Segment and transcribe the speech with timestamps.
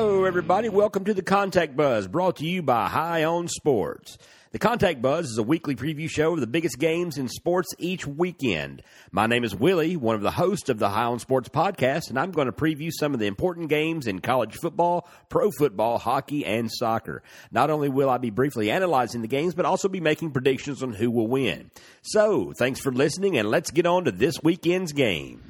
[0.00, 0.70] Hello, everybody.
[0.70, 4.16] Welcome to the Contact Buzz, brought to you by High on Sports.
[4.50, 8.06] The Contact Buzz is a weekly preview show of the biggest games in sports each
[8.06, 8.82] weekend.
[9.12, 12.18] My name is Willie, one of the hosts of the High on Sports podcast, and
[12.18, 16.46] I'm going to preview some of the important games in college football, pro football, hockey,
[16.46, 17.22] and soccer.
[17.52, 20.94] Not only will I be briefly analyzing the games, but also be making predictions on
[20.94, 21.70] who will win.
[22.00, 25.42] So, thanks for listening, and let's get on to this weekend's games.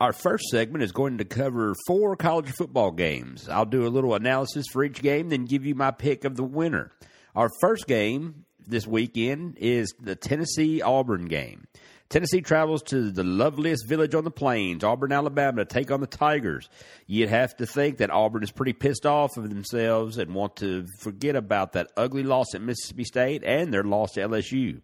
[0.00, 3.48] Our first segment is going to cover four college football games.
[3.48, 6.44] I'll do a little analysis for each game, then give you my pick of the
[6.44, 6.92] winner.
[7.34, 11.66] Our first game this weekend is the Tennessee Auburn game.
[12.10, 16.06] Tennessee travels to the loveliest village on the plains, Auburn, Alabama, to take on the
[16.06, 16.70] Tigers.
[17.08, 20.86] You'd have to think that Auburn is pretty pissed off of themselves and want to
[21.00, 24.80] forget about that ugly loss at Mississippi State and their loss to LSU.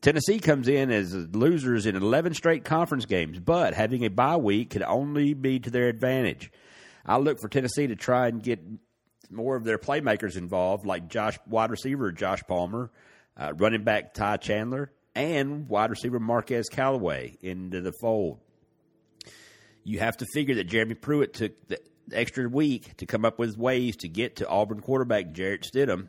[0.00, 4.70] Tennessee comes in as losers in 11 straight conference games, but having a bye week
[4.70, 6.52] could only be to their advantage.
[7.04, 8.60] I look for Tennessee to try and get
[9.30, 12.90] more of their playmakers involved, like Josh wide receiver Josh Palmer,
[13.36, 18.38] uh, running back Ty Chandler, and wide receiver Marquez Callaway into the fold.
[19.82, 21.80] You have to figure that Jeremy Pruitt took the
[22.12, 26.08] extra week to come up with ways to get to Auburn quarterback Jarrett Stidham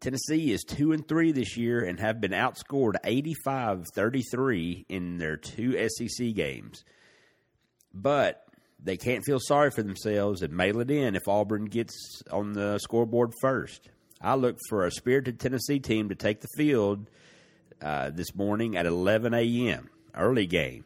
[0.00, 5.88] Tennessee is 2 and 3 this year and have been outscored 85-33 in their two
[5.88, 6.84] SEC games.
[7.92, 8.42] But
[8.82, 12.78] they can't feel sorry for themselves and mail it in if Auburn gets on the
[12.78, 13.90] scoreboard first.
[14.22, 17.10] I look for a spirited Tennessee team to take the field
[17.82, 19.90] uh, this morning at 11 a.m.
[20.14, 20.84] Early game.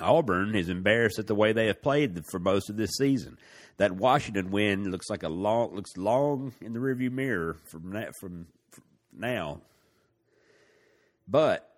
[0.00, 3.36] Auburn is embarrassed at the way they have played for most of this season
[3.76, 8.14] that Washington win looks like a long looks long in the rearview mirror from that
[8.20, 9.60] from, from now.
[11.28, 11.68] But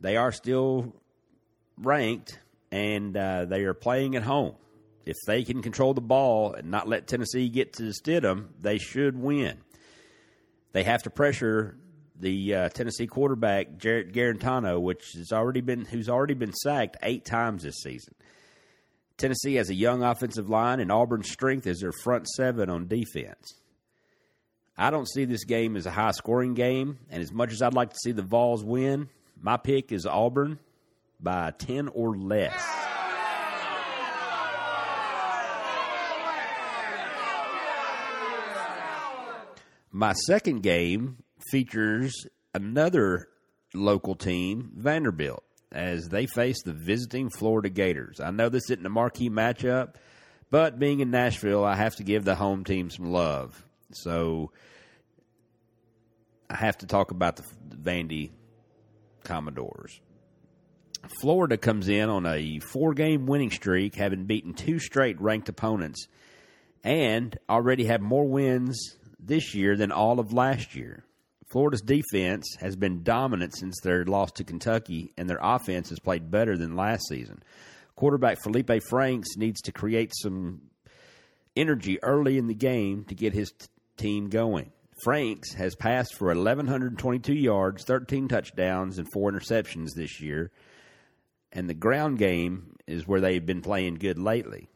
[0.00, 0.94] they are still
[1.78, 2.38] ranked
[2.70, 4.54] and uh, they are playing at home.
[5.04, 9.16] If they can control the ball and not let Tennessee get to Stidham, they should
[9.16, 9.58] win.
[10.72, 11.76] They have to pressure
[12.22, 17.24] the uh, Tennessee quarterback Jarrett Guarantano, which has already been who's already been sacked eight
[17.24, 18.14] times this season.
[19.18, 23.54] Tennessee has a young offensive line, and Auburn's strength is their front seven on defense.
[24.78, 27.74] I don't see this game as a high scoring game, and as much as I'd
[27.74, 29.08] like to see the Vols win,
[29.40, 30.58] my pick is Auburn
[31.20, 32.64] by 10 or less.
[39.90, 41.18] My second game
[41.52, 43.28] features another
[43.74, 48.20] local team, Vanderbilt as they face the visiting Florida Gators.
[48.20, 49.94] I know this isn't a marquee matchup,
[50.50, 53.64] but being in Nashville, I have to give the home team some love.
[53.92, 54.50] So
[56.48, 57.44] I have to talk about the
[57.76, 58.30] Vandy
[59.24, 60.00] Commodores.
[61.20, 66.06] Florida comes in on a four game winning streak, having beaten two straight ranked opponents,
[66.82, 71.04] and already have more wins this year than all of last year.
[71.52, 76.30] Florida's defense has been dominant since their loss to Kentucky, and their offense has played
[76.30, 77.42] better than last season.
[77.94, 80.62] Quarterback Felipe Franks needs to create some
[81.54, 83.66] energy early in the game to get his t-
[83.98, 84.72] team going.
[85.04, 90.50] Franks has passed for 1,122 yards, 13 touchdowns, and four interceptions this year.
[91.52, 94.70] And the ground game is where they've been playing good lately.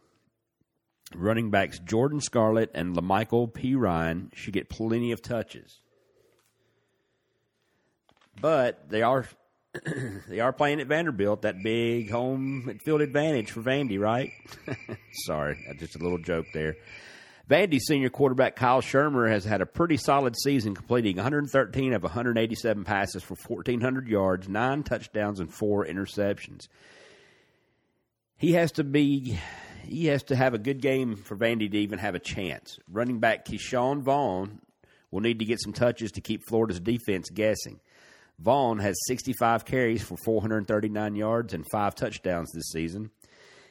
[1.14, 5.80] Running backs Jordan Scarlett and La'Mical Perine should get plenty of touches
[8.40, 9.26] but they are
[10.28, 14.32] they are playing at Vanderbilt, that big home field advantage for Vandy, right?
[15.26, 16.76] Sorry, just a little joke there.
[17.48, 22.82] Vandy senior quarterback Kyle Shurmur has had a pretty solid season, completing 113 of 187
[22.82, 26.66] passes for 1,400 yards, nine touchdowns, and four interceptions.
[28.36, 29.38] He has to be,
[29.84, 32.80] he has to have a good game for Vandy to even have a chance.
[32.90, 34.60] Running back Ke'Shawn Vaughn
[35.12, 37.78] will need to get some touches to keep Florida's defense guessing.
[38.38, 43.10] Vaughn has 65 carries for 439 yards and five touchdowns this season.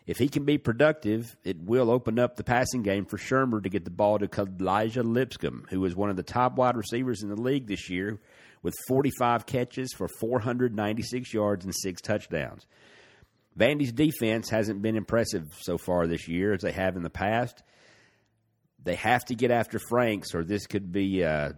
[0.07, 3.69] If he can be productive, it will open up the passing game for Shurmur to
[3.69, 7.29] get the ball to Kalija Lipscomb, who is one of the top wide receivers in
[7.29, 8.19] the league this year
[8.62, 12.65] with 45 catches for 496 yards and six touchdowns.
[13.57, 17.63] Vandy's defense hasn't been impressive so far this year as they have in the past.
[18.83, 21.56] They have to get after Franks, or this could be a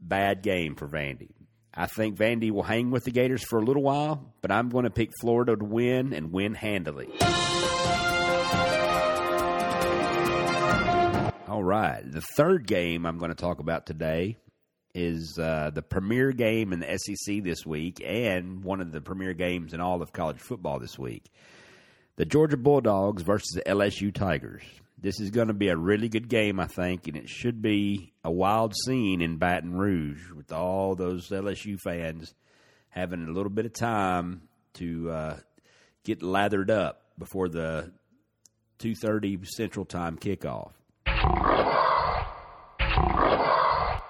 [0.00, 1.30] bad game for Vandy.
[1.76, 4.84] I think Vandy will hang with the Gators for a little while, but I'm going
[4.84, 7.08] to pick Florida to win and win handily.
[11.48, 12.00] All right.
[12.04, 14.36] The third game I'm going to talk about today
[14.94, 19.34] is uh, the premier game in the SEC this week and one of the premier
[19.34, 21.30] games in all of college football this week.
[22.16, 24.62] The Georgia Bulldogs versus the LSU Tigers.
[24.98, 28.14] This is going to be a really good game, I think, and it should be
[28.24, 32.34] a wild scene in Baton Rouge with all those LSU fans
[32.88, 35.36] having a little bit of time to uh,
[36.02, 37.92] get lathered up before the
[38.78, 40.72] 2:30 Central Time kickoff.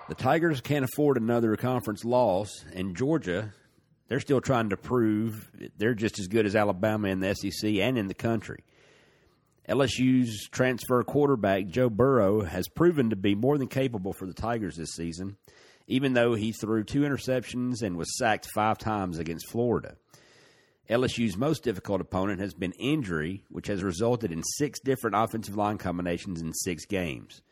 [0.09, 3.53] The Tigers can't afford another conference loss, and Georgia,
[4.07, 7.99] they're still trying to prove they're just as good as Alabama in the SEC and
[7.99, 8.63] in the country.
[9.69, 14.77] LSU's transfer quarterback, Joe Burrow, has proven to be more than capable for the Tigers
[14.77, 15.37] this season,
[15.89, 19.97] even though he threw two interceptions and was sacked five times against Florida.
[20.89, 25.79] LSU's most difficult opponent has been injury, which has resulted in six different offensive line
[25.79, 27.43] combinations in six games.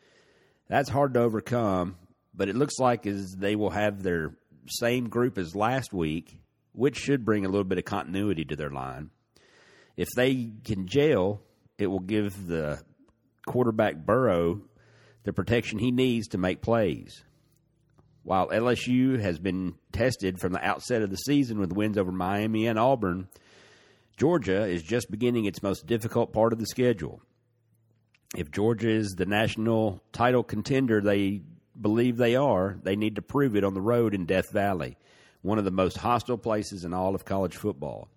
[0.69, 1.97] That's hard to overcome,
[2.33, 4.35] but it looks like as they will have their
[4.67, 6.39] same group as last week,
[6.71, 9.09] which should bring a little bit of continuity to their line.
[9.97, 11.41] If they can gel,
[11.77, 12.81] it will give the
[13.45, 14.61] quarterback Burrow
[15.23, 17.23] the protection he needs to make plays.
[18.23, 22.67] While LSU has been tested from the outset of the season with wins over Miami
[22.67, 23.27] and Auburn,
[24.17, 27.21] Georgia is just beginning its most difficult part of the schedule.
[28.35, 31.41] If Georgia is the national title contender they
[31.79, 34.97] believe they are, they need to prove it on the road in Death Valley,
[35.41, 38.09] one of the most hostile places in all of college football.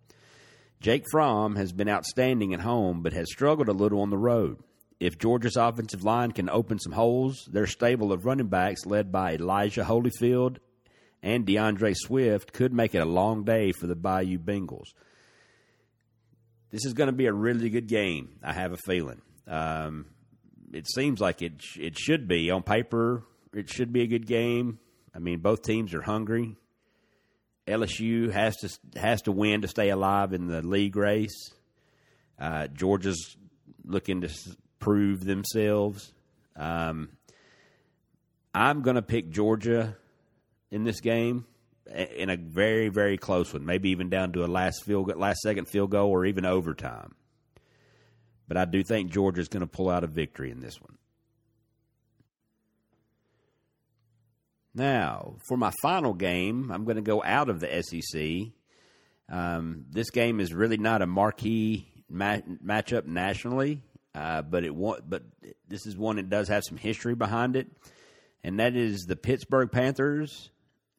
[0.81, 4.59] Jake Fromm has been outstanding at home, but has struggled a little on the road.
[5.01, 9.35] If Georgia's offensive line can open some holes, their stable of running backs, led by
[9.35, 10.59] Elijah Holyfield
[11.23, 14.89] and D'Andre Swift, could make it a long day for the Bayou Bengals.
[16.71, 18.39] This is going to be a really good game.
[18.43, 19.23] I have a feeling.
[19.47, 20.07] Um,
[20.73, 23.25] it seems like it it should be on paper.
[23.55, 24.79] It should be a good game.
[25.15, 26.57] I mean, both teams are hungry.
[27.69, 31.53] LSU has to has to win to stay alive in the league race.
[32.39, 33.37] Uh, Georgia's
[33.85, 34.31] looking to
[34.79, 36.13] prove themselves.
[36.57, 37.11] Um,
[38.55, 39.97] I'm going to pick Georgia
[40.71, 41.47] in this game
[41.95, 45.67] in a very very close one, maybe even down to a last field last second
[45.67, 47.15] field goal or even overtime.
[48.47, 50.97] But I do think Georgia's going to pull out a victory in this one.
[54.79, 58.53] Now, for my final game, I'm going to go out of the SEC.
[59.29, 63.83] Um, this game is really not a marquee ma- matchup nationally,
[64.15, 65.25] uh, but it wa- but
[65.69, 67.67] this is one that does have some history behind it,
[68.45, 70.51] and that is the Pittsburgh Panthers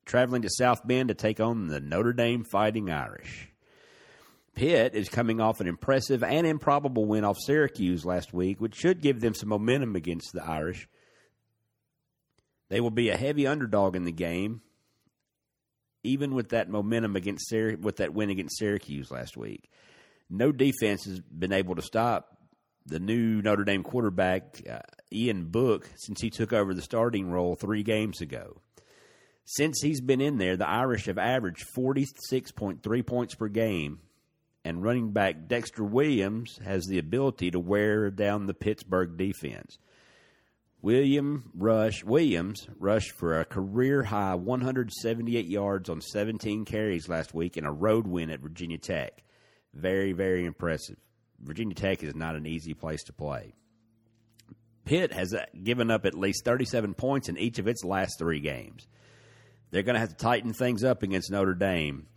[0.06, 3.48] traveling to South Bend to take on the Notre Dame Fighting Irish.
[4.56, 9.02] Pitt is coming off an impressive and improbable win off Syracuse last week, which should
[9.02, 10.90] give them some momentum against the Irish.
[12.70, 14.62] They will be a heavy underdog in the game,
[16.04, 19.70] even with that momentum against with that win against Syracuse last week.
[20.30, 22.38] No defense has been able to stop
[22.86, 24.80] the new Notre Dame quarterback uh,
[25.12, 28.62] Ian Book since he took over the starting role three games ago.
[29.46, 34.00] Since he's been in there, the Irish have averaged 46.3 points per game,
[34.64, 39.80] and running back Dexter Williams has the ability to wear down the Pittsburgh defense.
[40.82, 47.58] William Rush Williams rushed for a career high 178 yards on 17 carries last week
[47.58, 49.24] in a road win at Virginia Tech.
[49.74, 50.96] Very, very impressive.
[51.42, 53.54] Virginia Tech is not an easy place to play.
[54.86, 58.40] Pitt has uh, given up at least 37 points in each of its last three
[58.40, 58.88] games.
[59.72, 62.08] They're going to have to tighten things up against Notre Dame.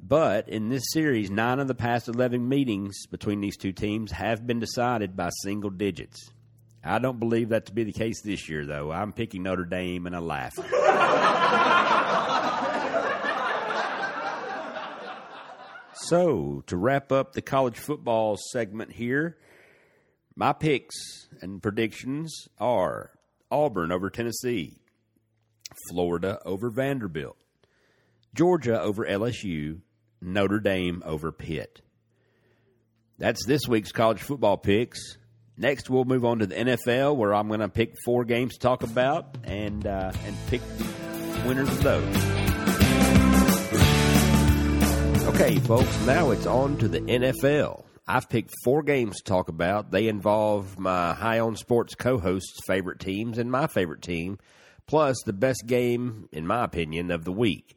[0.00, 4.46] But in this series, nine of the past 11 meetings between these two teams have
[4.46, 6.30] been decided by single digits.
[6.84, 8.92] I don't believe that to be the case this year, though.
[8.92, 10.52] I'm picking Notre Dame and I laugh.
[15.94, 19.38] so, to wrap up the college football segment here,
[20.36, 20.94] my picks
[21.40, 23.12] and predictions are
[23.50, 24.80] Auburn over Tennessee,
[25.88, 27.38] Florida over Vanderbilt,
[28.34, 29.80] Georgia over LSU,
[30.20, 31.80] Notre Dame over Pitt.
[33.16, 35.16] That's this week's college football picks.
[35.56, 38.58] Next, we'll move on to the NFL, where I'm going to pick four games to
[38.58, 42.16] talk about and uh, and pick the winners of those.
[45.34, 47.84] Okay, folks, now it's on to the NFL.
[48.06, 49.90] I've picked four games to talk about.
[49.90, 54.38] They involve my High on Sports co-host's favorite teams and my favorite team,
[54.86, 57.76] plus the best game, in my opinion, of the week.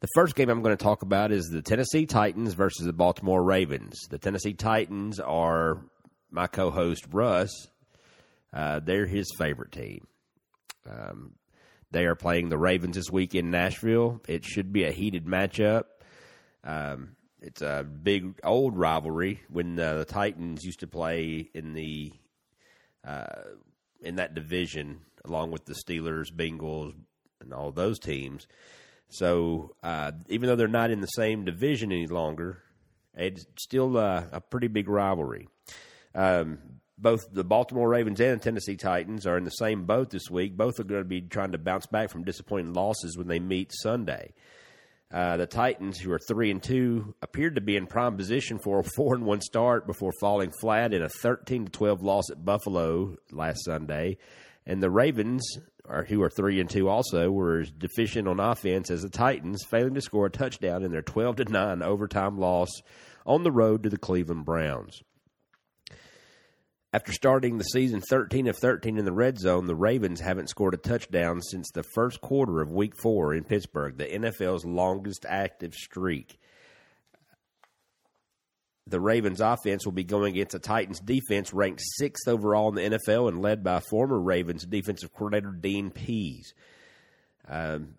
[0.00, 3.42] The first game I'm going to talk about is the Tennessee Titans versus the Baltimore
[3.42, 3.98] Ravens.
[4.10, 5.82] The Tennessee Titans are
[6.30, 7.50] my co-host Russ,
[8.52, 10.06] uh, they're his favorite team.
[10.88, 11.32] Um,
[11.90, 14.20] they are playing the Ravens this week in Nashville.
[14.28, 15.84] It should be a heated matchup.
[16.64, 22.12] Um, it's a big old rivalry when uh, the Titans used to play in the
[23.06, 23.26] uh,
[24.00, 26.94] in that division along with the Steelers, Bengals,
[27.40, 28.46] and all those teams.
[29.08, 32.62] So uh, even though they're not in the same division any longer,
[33.14, 35.48] it's still uh, a pretty big rivalry.
[36.18, 36.58] Um,
[36.98, 40.56] both the Baltimore Ravens and the Tennessee Titans are in the same boat this week.
[40.56, 43.70] Both are going to be trying to bounce back from disappointing losses when they meet
[43.72, 44.34] Sunday.
[45.12, 48.80] Uh, the Titans, who are three and two, appeared to be in prime position for
[48.80, 52.44] a four and one start before falling flat in a thirteen to twelve loss at
[52.44, 54.18] Buffalo last Sunday.
[54.66, 55.44] And the Ravens,
[55.86, 59.64] are, who are three and two, also were as deficient on offense as the Titans,
[59.70, 62.70] failing to score a touchdown in their twelve to nine overtime loss
[63.24, 65.00] on the road to the Cleveland Browns.
[66.90, 70.72] After starting the season 13 of 13 in the red zone, the Ravens haven't scored
[70.72, 75.74] a touchdown since the first quarter of week four in Pittsburgh, the NFL's longest active
[75.74, 76.38] streak.
[78.86, 82.96] The Ravens offense will be going against the Titans defense ranked sixth overall in the
[82.96, 86.54] NFL and led by former Ravens defensive coordinator Dean Pees.
[87.46, 87.96] Um,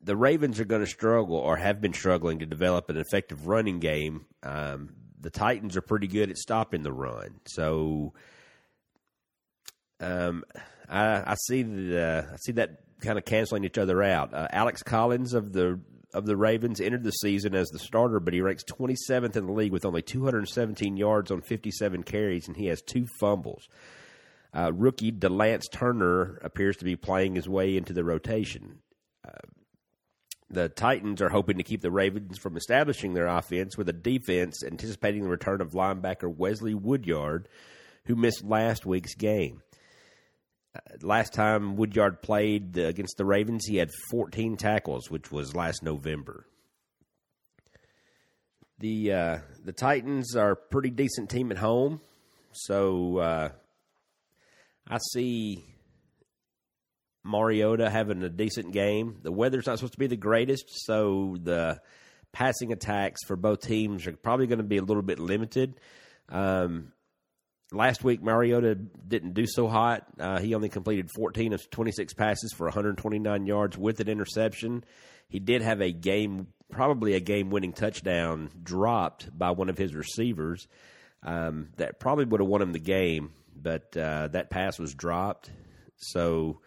[0.00, 3.80] the Ravens are going to struggle or have been struggling to develop an effective running
[3.80, 4.26] game.
[4.44, 4.90] Um,
[5.26, 7.40] the Titans are pretty good at stopping the run.
[7.46, 8.12] So
[9.98, 10.44] um,
[10.88, 14.32] I, I, see the I see that kind of canceling each other out.
[14.32, 15.80] Uh, Alex Collins of the
[16.14, 19.52] of the Ravens entered the season as the starter, but he ranks 27th in the
[19.52, 23.68] league with only 217 yards on 57 carries, and he has two fumbles.
[24.54, 28.78] Uh, rookie De'Lance Turner appears to be playing his way into the rotation.
[29.26, 29.32] Uh,
[30.48, 34.62] the Titans are hoping to keep the Ravens from establishing their offense with a defense
[34.64, 37.48] anticipating the return of linebacker Wesley Woodyard,
[38.04, 39.62] who missed last week's game.
[40.74, 45.82] Uh, last time Woodyard played against the Ravens, he had 14 tackles, which was last
[45.82, 46.46] November.
[48.78, 52.02] The uh, the Titans are a pretty decent team at home,
[52.52, 53.48] so uh,
[54.86, 55.64] I see
[57.26, 59.18] Mariota having a decent game.
[59.22, 61.80] The weather's not supposed to be the greatest, so the
[62.32, 65.80] passing attacks for both teams are probably going to be a little bit limited.
[66.28, 66.92] Um,
[67.72, 70.06] last week, Mariota didn't do so hot.
[70.18, 74.84] Uh, he only completed 14 of 26 passes for 129 yards with an interception.
[75.28, 79.94] He did have a game, probably a game winning touchdown dropped by one of his
[79.94, 80.68] receivers.
[81.22, 85.50] Um, that probably would have won him the game, but uh, that pass was dropped.
[85.96, 86.60] So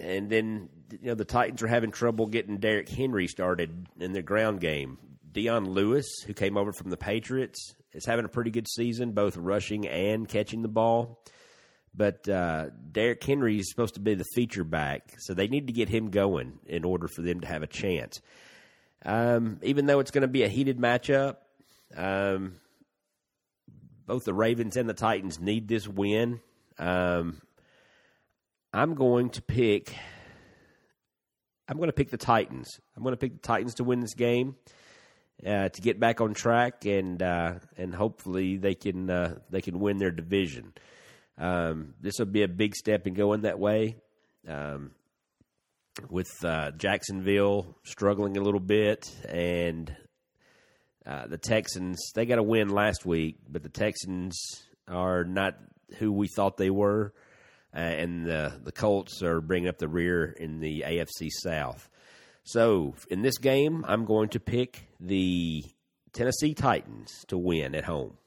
[0.00, 4.22] and then you know the Titans are having trouble getting Derrick Henry started in their
[4.22, 4.98] ground game.
[5.32, 9.36] Dion Lewis, who came over from the Patriots, is having a pretty good season, both
[9.36, 11.20] rushing and catching the ball.
[11.96, 15.72] But uh, Derrick Henry is supposed to be the feature back, so they need to
[15.72, 18.20] get him going in order for them to have a chance.
[19.04, 21.36] Um, even though it's going to be a heated matchup,
[21.96, 22.56] um,
[24.06, 26.40] both the Ravens and the Titans need this win.
[26.78, 27.40] Um,
[28.74, 29.94] I'm going to pick.
[31.68, 32.80] I'm going to pick the Titans.
[32.96, 34.56] I'm going to pick the Titans to win this game,
[35.46, 39.78] uh, to get back on track, and uh, and hopefully they can uh, they can
[39.78, 40.72] win their division.
[41.38, 43.94] Um, this will be a big step in going that way.
[44.48, 44.90] Um,
[46.10, 49.96] with uh, Jacksonville struggling a little bit, and
[51.06, 54.36] uh, the Texans they got a win last week, but the Texans
[54.88, 55.54] are not
[55.98, 57.14] who we thought they were
[57.74, 61.88] uh, and the the Colts are bringing up the rear in the AFC South.
[62.44, 65.64] So in this game, I'm going to pick the
[66.12, 68.18] Tennessee Titans to win at home.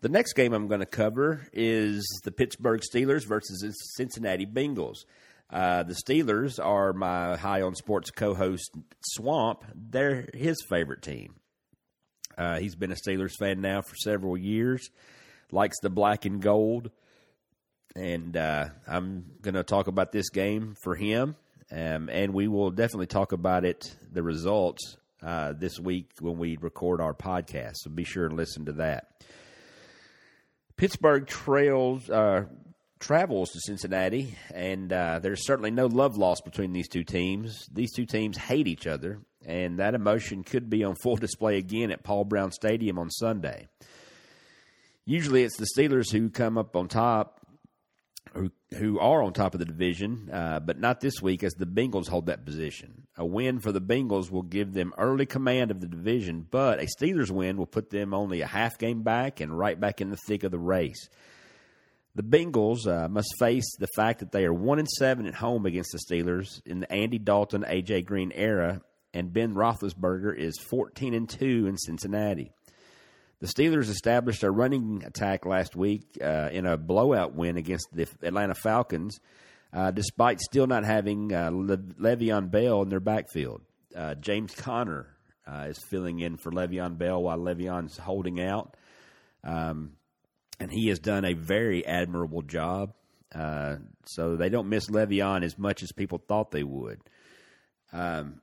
[0.00, 5.04] The next game I'm going to cover is the Pittsburgh Steelers versus the Cincinnati Bengals.
[5.50, 8.70] Uh, the Steelers are my High on Sports co-host
[9.04, 9.64] Swamp.
[9.74, 11.34] They're his favorite team.
[12.38, 14.88] Uh, he's been a Steelers fan now for several years
[15.52, 16.90] likes the black and gold.
[17.96, 21.36] And uh, I'm going to talk about this game for him.
[21.72, 26.56] Um, and we will definitely talk about it, the results, uh, this week when we
[26.60, 27.74] record our podcast.
[27.76, 29.08] So be sure and listen to that.
[30.76, 32.46] Pittsburgh trails uh,
[33.00, 37.66] travels to Cincinnati, and uh, there's certainly no love lost between these two teams.
[37.72, 41.90] These two teams hate each other, and that emotion could be on full display again
[41.90, 43.68] at Paul Brown Stadium on Sunday
[45.10, 47.40] usually it's the Steelers who come up on top,
[48.32, 51.66] who who are on top of the division, uh, but not this week as the
[51.66, 53.08] Bengals hold that position.
[53.16, 56.86] A win for the Bengals will give them early command of the division, but a
[56.86, 60.18] Steelers win will put them only a half game back and right back in the
[60.28, 61.08] thick of the race.
[62.14, 65.66] The Bengals uh, must face the fact that they are one and seven at home
[65.66, 68.80] against the Steelers in the Andy Dalton, AJ Green era,
[69.12, 72.52] and Ben Roethlisberger is fourteen and two in Cincinnati.
[73.40, 78.06] The Steelers established a running attack last week uh, in a blowout win against the
[78.22, 79.18] Atlanta Falcons,
[79.72, 83.62] uh, despite still not having uh, Le- Le'Veon Bell in their backfield.
[83.96, 85.06] Uh, James Conner
[85.50, 88.76] uh, is filling in for Le'Veon Bell while Le'Veon's holding out,
[89.42, 89.92] um,
[90.58, 92.92] and he has done a very admirable job.
[93.34, 97.00] Uh, so they don't miss Le'Veon as much as people thought they would.
[97.90, 98.42] Um,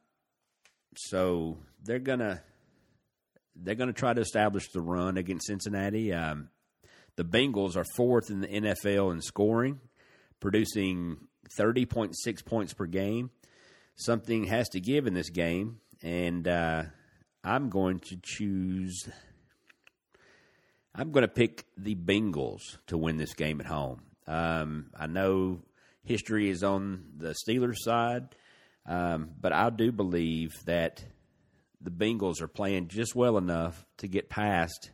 [0.96, 2.42] so they're gonna
[3.62, 6.14] they're going to try to establish the run against Cincinnati.
[6.14, 6.50] Um,
[7.16, 9.80] the Bengals are fourth in the NFL in scoring,
[10.40, 11.18] producing
[11.58, 13.32] 30.6 points per game.
[13.96, 16.84] Something has to give in this game, and uh,
[17.44, 19.10] I'm going to choose.
[20.94, 24.02] I'm going to pick the Bengals to win this game at home.
[24.28, 25.62] Um, I know
[26.04, 28.36] history is on the Steelers' side,
[28.86, 31.04] um, but I do believe that
[31.82, 34.92] the Bengals are playing just well enough to get past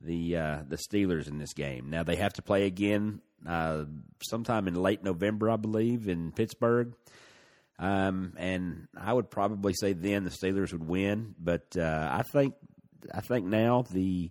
[0.00, 1.90] the uh, the Steelers in this game.
[1.90, 3.84] Now they have to play again uh,
[4.22, 6.94] sometime in late November, I believe, in Pittsburgh.
[7.78, 12.54] Um, and I would probably say then the Steelers would win, but uh, I think
[13.12, 14.30] I think now the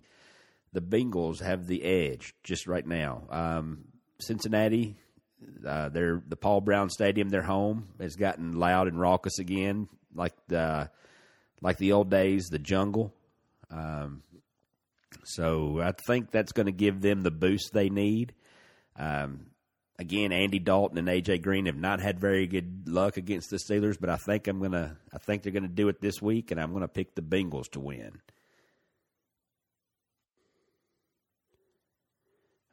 [0.72, 3.24] the Bengals have the edge just right now.
[3.28, 3.86] Um,
[4.20, 4.96] Cincinnati,
[5.66, 10.34] uh, their the Paul Brown Stadium, their home, has gotten loud and raucous again, like
[10.46, 10.90] the
[11.60, 13.12] like the old days, the jungle.
[13.70, 14.22] Um,
[15.24, 18.32] so I think that's going to give them the boost they need.
[18.96, 19.46] Um,
[19.98, 23.98] again, Andy Dalton and AJ Green have not had very good luck against the Steelers,
[24.00, 26.60] but I think I'm gonna I think they're going to do it this week, and
[26.60, 28.20] I'm going to pick the Bengals to win.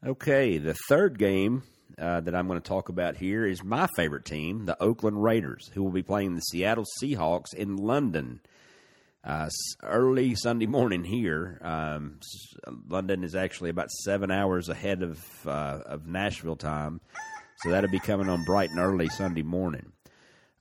[0.05, 1.63] Okay, the third game
[1.99, 5.69] uh, that I'm going to talk about here is my favorite team, the Oakland Raiders,
[5.73, 8.39] who will be playing the Seattle Seahawks in London
[9.27, 9.49] uh,
[9.83, 11.59] early Sunday morning here.
[11.61, 12.19] Um,
[12.87, 17.01] London is actually about seven hours ahead of uh, of Nashville time,
[17.57, 19.91] so that'll be coming on bright and early Sunday morning.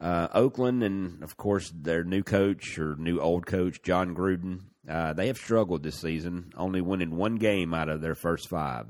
[0.01, 4.63] Uh, Oakland and of course their new coach or new old coach Jon Gruden.
[4.89, 8.87] Uh, they have struggled this season, only winning one game out of their first five.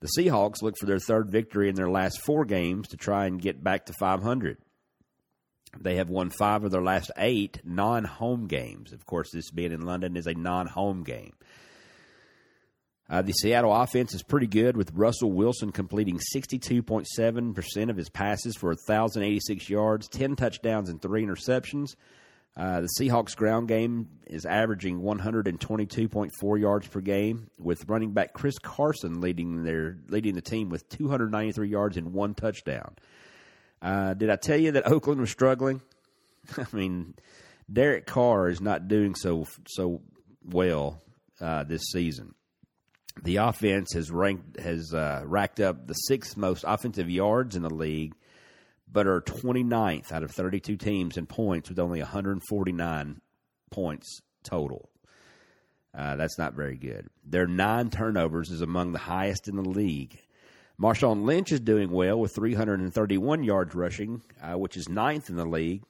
[0.00, 3.42] The Seahawks look for their third victory in their last four games to try and
[3.42, 4.56] get back to 500.
[5.78, 8.92] They have won five of their last eight non home games.
[8.92, 11.34] Of course, this being in London is a non home game.
[13.08, 18.56] Uh, the Seattle offense is pretty good, with Russell Wilson completing 62.7% of his passes
[18.56, 21.96] for 1,086 yards, 10 touchdowns, and three interceptions.
[22.56, 28.58] Uh, the Seahawks ground game is averaging 122.4 yards per game, with running back Chris
[28.58, 32.94] Carson leading their leading the team with 293 yards and one touchdown.
[33.82, 35.80] Uh, did I tell you that Oakland was struggling?
[36.56, 37.14] I mean,
[37.72, 40.02] Derek Carr is not doing so so
[40.44, 41.00] well
[41.40, 42.34] uh, this season.
[43.22, 47.70] The offense has ranked has uh, racked up the sixth most offensive yards in the
[47.70, 48.14] league,
[48.90, 53.20] but are 29th out of 32 teams in points with only 149
[53.70, 54.90] points total.
[55.96, 57.08] Uh, that's not very good.
[57.24, 60.18] Their nine turnovers is among the highest in the league.
[60.80, 65.44] Marshawn Lynch is doing well with 331 yards rushing, uh, which is ninth in the
[65.44, 65.82] league.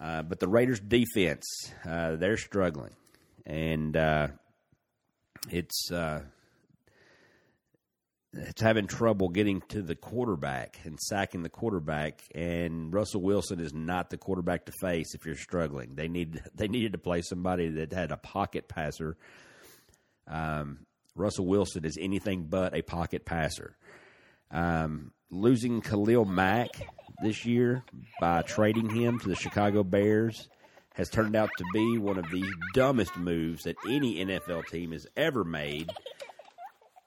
[0.00, 1.44] Uh, but the Raiders' defense,
[1.84, 2.92] uh, they're struggling.
[3.44, 4.28] And uh,
[5.50, 6.22] it's uh,
[8.32, 12.22] it's having trouble getting to the quarterback and sacking the quarterback.
[12.34, 15.94] And Russell Wilson is not the quarterback to face if you're struggling.
[15.94, 19.16] They need they needed to play somebody that had a pocket passer.
[20.26, 20.86] Um,
[21.18, 23.76] Russell Wilson is anything but a pocket passer.
[24.50, 26.68] Um, losing Khalil Mack
[27.22, 27.84] this year
[28.20, 30.48] by trading him to the Chicago Bears
[30.94, 35.06] has turned out to be one of the dumbest moves that any NFL team has
[35.16, 35.90] ever made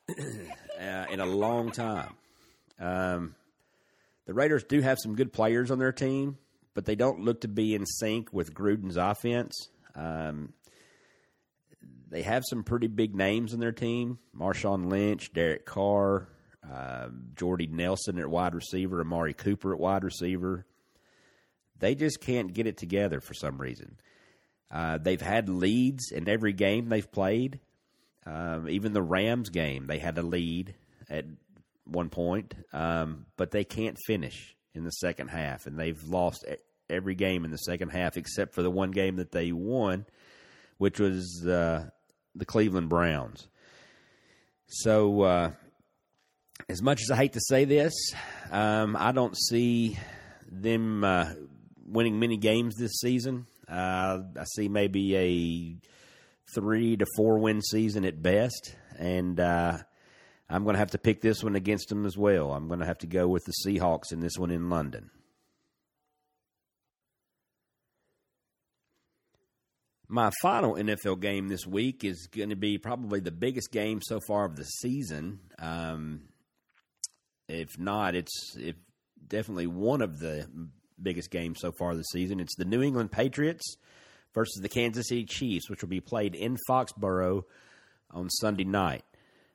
[0.09, 2.13] uh, in a long time.
[2.79, 3.35] Um,
[4.25, 6.37] the Raiders do have some good players on their team,
[6.73, 9.69] but they don't look to be in sync with Gruden's offense.
[9.93, 10.53] Um,
[12.11, 16.27] they have some pretty big names in their team: Marshawn Lynch, Derek Carr,
[16.69, 20.65] uh, Jordy Nelson at wide receiver, Amari Cooper at wide receiver.
[21.79, 23.97] They just can't get it together for some reason.
[24.69, 27.59] Uh, they've had leads in every game they've played.
[28.25, 30.75] Um, even the Rams game, they had a lead
[31.09, 31.25] at
[31.85, 36.45] one point, um, but they can't finish in the second half, and they've lost
[36.89, 40.05] every game in the second half except for the one game that they won,
[40.77, 41.89] which was uh,
[42.35, 43.47] the Cleveland Browns.
[44.67, 45.51] So uh,
[46.69, 47.93] as much as I hate to say this,
[48.51, 49.97] um, I don't see
[50.49, 51.33] them uh,
[51.85, 53.47] winning many games this season.
[53.67, 55.77] Uh, I see maybe a
[56.53, 59.77] three to four win season at best, and uh,
[60.49, 62.53] I'm going to have to pick this one against them as well.
[62.53, 65.09] I'm going to have to go with the Seahawks in this one in London.
[70.11, 74.19] My final NFL game this week is going to be probably the biggest game so
[74.27, 75.39] far of the season.
[75.57, 76.23] Um,
[77.47, 78.75] if not, it's if
[79.25, 80.49] definitely one of the
[81.01, 82.41] biggest games so far this season.
[82.41, 83.77] It's the New England Patriots
[84.33, 87.43] versus the Kansas City Chiefs, which will be played in Foxborough
[88.11, 89.05] on Sunday night.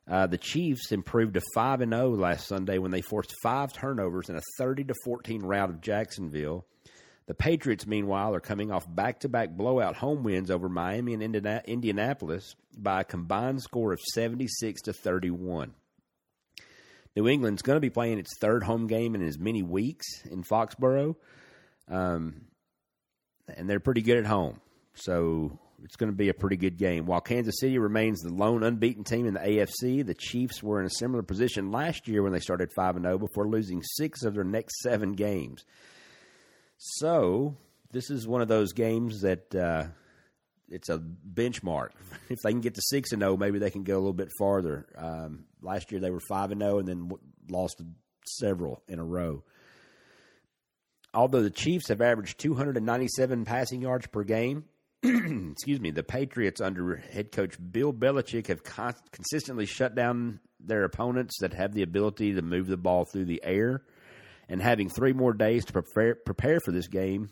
[0.08, 3.74] Uh, the Chiefs improved to five and zero oh last Sunday when they forced five
[3.74, 6.64] turnovers in a thirty to fourteen rout of Jacksonville.
[7.26, 11.22] The Patriots, meanwhile, are coming off back to back blowout home wins over Miami and
[11.66, 15.74] Indianapolis by a combined score of 76 to 31.
[17.16, 20.44] New England's going to be playing its third home game in as many weeks in
[20.44, 21.16] Foxborough.
[21.88, 22.42] Um,
[23.48, 24.60] and they're pretty good at home.
[24.94, 27.06] So it's going to be a pretty good game.
[27.06, 30.86] While Kansas City remains the lone unbeaten team in the AFC, the Chiefs were in
[30.86, 34.34] a similar position last year when they started 5 and 0 before losing 6 of
[34.34, 35.64] their next 7 games.
[36.78, 37.56] So
[37.92, 39.86] this is one of those games that uh,
[40.68, 41.90] it's a benchmark.
[42.28, 44.12] If they can get to six and zero, oh, maybe they can go a little
[44.12, 44.86] bit farther.
[44.98, 47.10] Um, last year they were five and zero, and then
[47.48, 47.80] lost
[48.26, 49.44] several in a row.
[51.14, 54.64] Although the Chiefs have averaged 297 passing yards per game,
[55.04, 60.82] excuse me, the Patriots under head coach Bill Belichick have con- consistently shut down their
[60.82, 63.82] opponents that have the ability to move the ball through the air
[64.48, 67.28] and having three more days to prepare, prepare for this game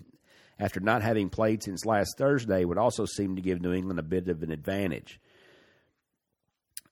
[0.58, 4.04] after not having played since last Thursday would also seem to give New England a
[4.04, 5.20] bit of an advantage.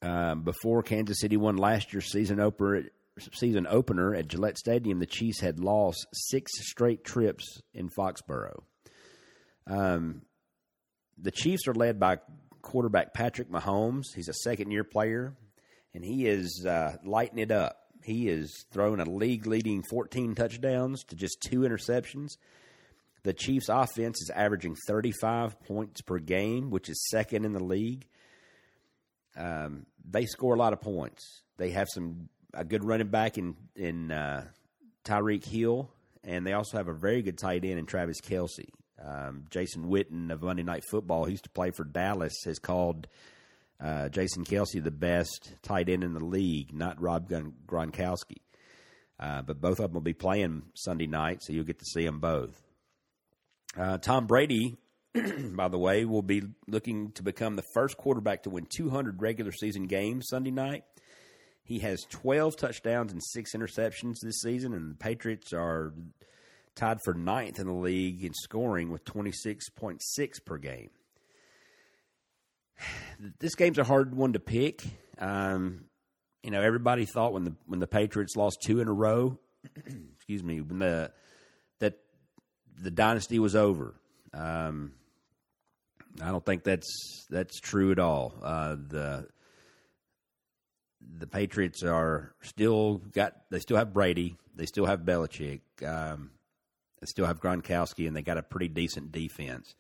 [0.01, 2.85] Um, before Kansas City won last year's season opener,
[3.35, 8.63] season opener at Gillette Stadium, the Chiefs had lost six straight trips in Foxborough.
[9.69, 10.23] Um,
[11.19, 12.19] the Chiefs are led by
[12.63, 14.07] quarterback Patrick Mahomes.
[14.15, 15.37] He's a second year player,
[15.95, 17.77] and he is uh, lighting it up.
[18.05, 22.37] He is throwing a league leading 14 touchdowns to just two interceptions.
[23.23, 28.07] The Chiefs' offense is averaging 35 points per game, which is second in the league.
[29.37, 31.43] Um, they score a lot of points.
[31.57, 34.45] They have some a good running back in in uh,
[35.05, 35.91] Tyreek Hill,
[36.25, 38.69] and they also have a very good tight end in Travis Kelce.
[39.03, 43.09] Um, Jason Witten of Monday Night Football, who used to play for Dallas, has called
[43.83, 48.39] uh, Jason Kelce, the best tight end in the league, not Rob Gronkowski.
[49.19, 52.05] Uh, but both of them will be playing Sunday night, so you'll get to see
[52.05, 52.61] them both.
[53.77, 54.77] Uh, Tom Brady,
[55.15, 59.53] by the way, will be looking to become the first quarterback to win 200 regular
[59.53, 60.85] season games Sunday night.
[61.65, 65.93] He has 12 touchdowns and six interceptions this season, and the Patriots are
[66.75, 70.01] tied for ninth in the league in scoring with 26.6
[70.45, 70.91] per game
[73.39, 74.83] this game's a hard one to pick.
[75.19, 75.85] Um,
[76.43, 79.39] you know, everybody thought when the when the Patriots lost two in a row,
[80.15, 81.13] excuse me, when the
[81.79, 81.99] that
[82.81, 83.95] the dynasty was over.
[84.35, 84.93] Um,
[86.21, 88.35] I don't think that's that's true at all.
[88.43, 89.29] Uh, the
[91.19, 96.31] the Patriots are still got they still have Brady, they still have Belichick, um,
[97.01, 99.75] they still have Gronkowski, and they got a pretty decent defense.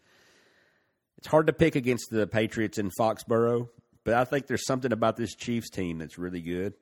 [1.23, 3.69] It's hard to pick against the Patriots in Foxborough,
[4.03, 6.75] but I think there's something about this Chiefs team that's really good.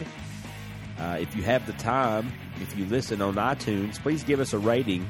[1.00, 2.32] Uh, if you have the time,
[2.62, 5.08] if you listen on iTunes, please give us a rating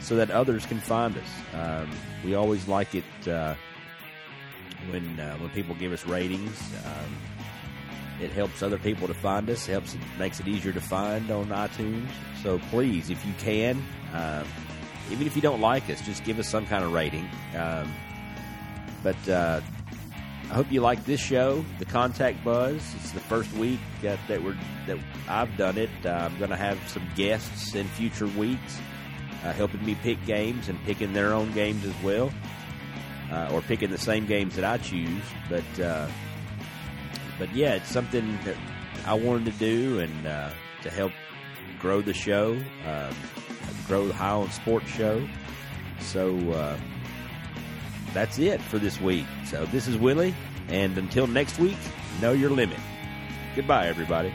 [0.00, 1.28] so that others can find us.
[1.54, 1.90] Um,
[2.24, 3.54] we always like it uh,
[4.90, 6.58] when uh, when people give us ratings.
[6.84, 7.16] Um,
[8.20, 9.66] it helps other people to find us.
[9.66, 12.08] Helps makes it easier to find on iTunes.
[12.42, 14.44] So please, if you can, um,
[15.10, 17.28] even if you don't like us, just give us some kind of rating.
[17.56, 17.90] Um,
[19.02, 19.60] but uh,
[20.50, 22.82] I hope you like this show, the Contact Buzz.
[22.96, 24.56] It's the first week that, that we're
[24.88, 25.90] that I've done it.
[26.04, 28.80] Uh, I'm going to have some guests in future weeks,
[29.44, 32.32] uh, helping me pick games and picking their own games as well,
[33.30, 35.22] uh, or picking the same games that I choose.
[35.48, 36.08] But uh,
[37.38, 38.56] but yeah, it's something that
[39.06, 40.50] I wanted to do and uh,
[40.82, 41.12] to help
[41.78, 43.14] grow the show, um,
[43.86, 45.24] grow the High on Sports show.
[46.00, 46.76] So uh,
[48.12, 49.26] that's it for this week.
[49.46, 50.34] So this is Willie,
[50.68, 51.78] and until next week,
[52.20, 52.78] know your limit.
[53.56, 54.32] Goodbye, everybody.